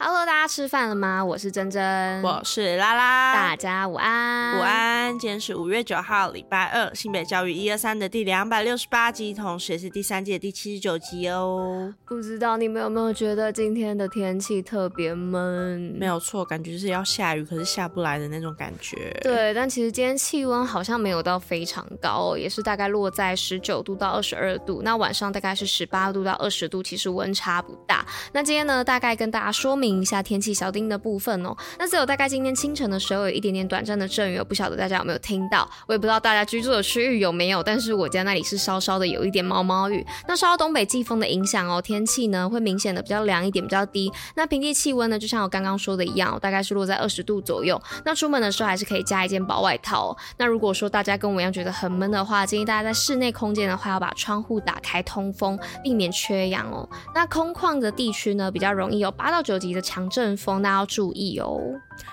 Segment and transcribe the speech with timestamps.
[0.00, 1.24] Hello，大家吃饭了吗？
[1.24, 5.18] 我是珍珍，我是拉拉，大家午安，午安。
[5.18, 11.92] 今天是五月九号，礼拜二，新北教育一二三的第两百六十八集，同时也是第三届的第七十九集哦。
[12.06, 15.96] 不知道你们有没有觉得今天的天气特别闷？
[15.98, 19.12] 没有错，感觉是要下雨，可是下不来的那种感觉。
[19.20, 24.80] 对，但其实今天气温好像没有到非常高，也是大概落在十九度到二十二度。
[24.84, 28.06] 那晚上大概是十八度到二十度，其实温差不大。
[28.32, 29.88] 那今天呢，大概跟大家说明。
[29.98, 40.06] 一下天气小丁的部分哦，那只有大概今天清晨的时候有一点点短暂的阵雨，我不晓得大家有没有听到，我也不知道大家居住的区域有没有，但是我家那里是稍稍的有一点毛毛雨。
[40.28, 44.12] 那受到东北季风的影响哦，天气呢会明显的比较凉一点，比较低。
[44.36, 47.80] 那平地气温呢，就像我刚刚说的一样，大概是落在二十度左右。
[48.04, 50.16] 那出门的时候还是可以加一件薄外套。
[50.36, 56.88] 那如果说大家跟我一样觉得很闷的话，建议大家在室内空间的话要把窗户打开通风，避免缺氧哦。
[57.14, 61.58] 那空旷的地区呢，比较容易有八到九级的强阵风，大家要注意哦。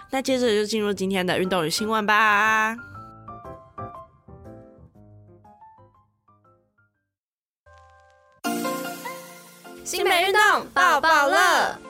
[0.09, 2.73] 那接着就进入今天的运动与新闻吧。
[9.83, 11.84] 新北运动爆爆乐。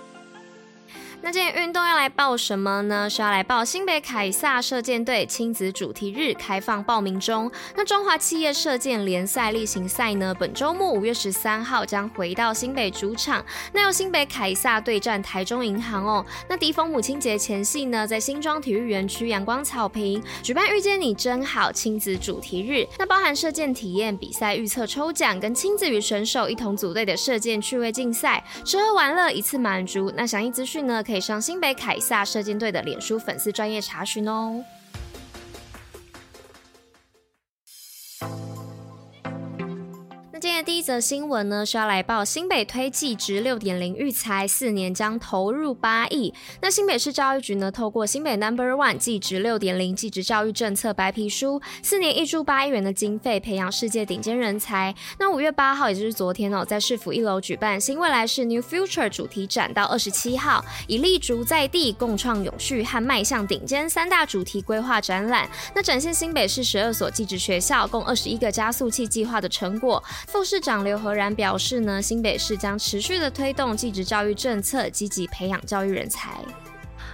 [1.26, 3.10] 那今天运动要来报什么呢？
[3.10, 7.52] 是要来报新北凯撒射箭队亲子主题日开放报名中。
[7.76, 16.24] 那中华企业射箭联赛例行赛呢，本周末五月十三号将回到新北主场，那由新北凯撒对战台中银行哦。
[16.48, 30.14] 那敌逢母亲节前夕呢，在新庄体育园区阳光草坪举办遇见你真好亲子主题日，那包含射箭体验、比赛预测、抽奖，跟亲子与选手一同组队的射箭趣味竞赛，吃喝玩乐一次满足。
[30.16, 31.15] 那详细资讯呢，可以。
[31.16, 34.62] 可以上新北凯撒射箭队的脸书粉丝专业查询哦。
[40.36, 46.34] 那今天的第一则新闻呢，是要来报新北推技职六点零育才，四年将投入八亿。
[46.62, 54.94] 那新北市教育局呢，透过新北 Number One 技职六点零技职教育政策白皮书，四年挹注八亿元的经费，培养世界顶尖人才。
[55.18, 65.50] 那五月八号，也就是昨天哦，在市府一楼举办新未来式 New Future 主题展，到二十七号，以立足在地、共创永续和迈向顶尖三大主题规划展览。
[65.74, 70.04] 那展现新北市十二所技职学校共二十一个加速器计划的成果。
[70.36, 76.32] 副市长刘和然表示呢，新北市将持续的推动继职教育政策，积极培养教育人才。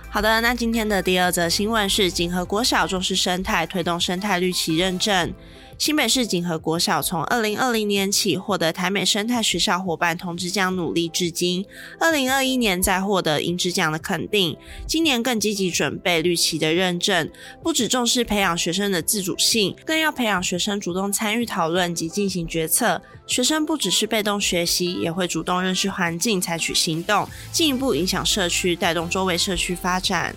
[0.09, 5.31] 好的，那今天的第二则新闻是锦和国小重视生态，推动生态绿旗认证。
[5.81, 11.65] 新北市锦和国小从二零二零年起获得台美生态学校伙伴铜质奖，努力至今。
[11.99, 14.55] 二零二一年再获得银质奖的肯定，
[14.85, 17.27] 今年更积极准备绿旗的认证。
[17.63, 23.01] 不只重视培养学生的自主性，更要培养学生主动参与讨论及进行决策。
[23.25, 30.35] 学生不只是被动学习，也会主动认识环境，采取行动，进一步影响社区，带动周围社区发展。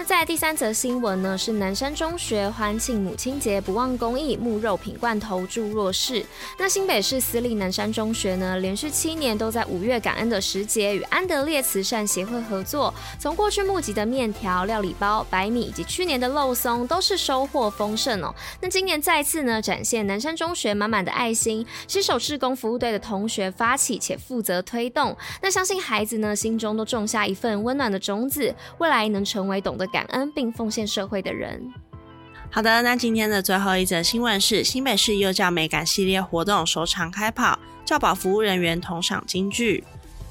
[0.00, 6.24] 那在第三则新闻呢，是南山中学欢庆母亲节，不忘公益，募肉品罐头助弱势。
[6.58, 18.34] 那新北市私立南山中学呢，连续七年都在五月感恩的时节与安德烈慈善协会合作，从过去募集的面条、料理包、白米以及去年的肉松，都是收获丰盛哦。
[18.62, 25.14] 那今年再次呢，展现南山中学满满的爱心，携手志工服务队的同学发起且负责推动。
[25.42, 31.72] 那相信孩子呢，心中都种下一份温暖的种子，未来能成为懂得感恩并奉献社会的人。
[32.50, 39.84] 好的，那今天的最后一则新闻是新北市幼教美感系列活动首场开跑，教保服务人员同赏京剧。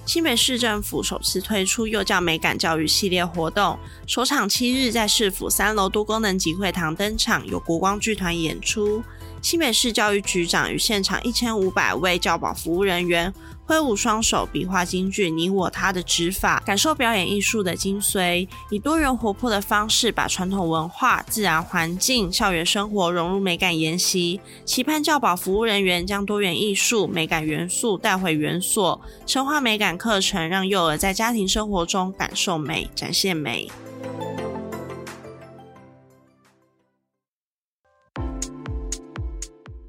[0.05, 3.77] 新北市政府首次推出幼教美感教育系列活动，
[4.07, 9.03] 首场七日在市府三楼多功能集会堂登场，由国光剧团演出。
[9.41, 13.33] 新北市教育局长与现场一千五百位教保服务人员
[13.69, 24.41] 挥舞双手，比划金句“你我他”的指法，感受表演艺术的精髓，以多元活泼的方式把传统文化、自然环境、校园生活融入美感研习。
[24.65, 33.69] 期盼教保服务人员将多元艺术、美感元素带回园所，深化美感课程，让幼儿在家庭生活中感受美、展现美。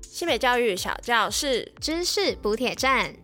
[0.03, 3.15] 新北教育小教室知识补帖站。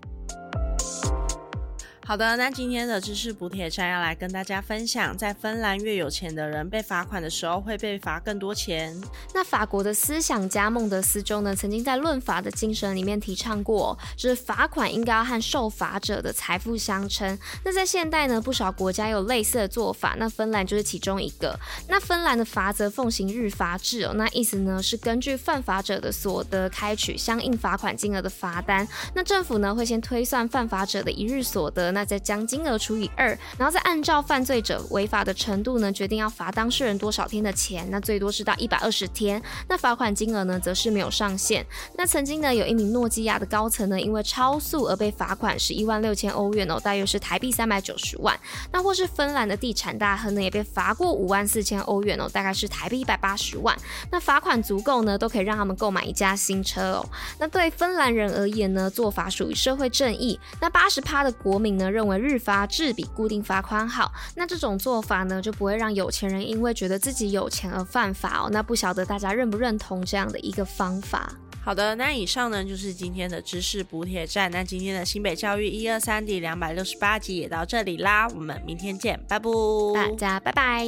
[2.08, 8.96] 好的，那今天的知识补铁站要来跟大家分享，在芬兰越有钱的人被罚款的时候会被罚更多钱。
[9.34, 17.36] 那法国的思想家孟德斯鸠呢，曾经在《论法的精神》里面提倡过，就是罚款应该要和受罚者的财富相称。
[17.64, 21.58] 那在现代呢，不少国家有类似的做法，那芬兰就是其中一个。
[21.88, 28.86] 那芬兰的罚则奉行日罚制哦，那意思呢是根据犯法者的所得开取相应罚款金额的罚单。
[29.12, 31.95] 那政府呢会先推算犯法者的一日所得。
[31.96, 37.88] 那再将金额除以二，然后再按照犯罪者违法的程度呢，决定要罚当事人多少天的钱。
[37.90, 39.42] 那最多是到一百二十天。
[39.66, 41.64] 那罚款金额呢，则是没有上限。
[41.94, 48.38] 那曾经呢，有一名诺基亚的高层呢，因为超速而被罚款是一万六千欧元哦，大约是台币三百九十万。
[48.70, 53.74] 那或是芬兰的地产大亨呢，也被罚过五万四千欧元哦，大概是台币一百八十万。
[54.10, 57.08] 那罚款足够呢，都可以让他们购买一架新车哦。
[57.38, 60.38] 那对芬兰人而言呢，做法属于社会正义。
[60.60, 68.48] 那八十趴的国民呢，认为日发制比固定罚款好，那这种做法呢，就不会让有钱人因为觉得自己有钱而犯法哦。
[68.52, 71.32] 那不晓得大家认不认同这样的一个方法？
[71.64, 74.48] 好的，那以上呢就是今天的知识补铁站。
[74.52, 79.50] 那今天的新北教育一二三第两百六十八集也到这里啦，我们明天见，拜拜，
[79.94, 80.86] 大家拜拜。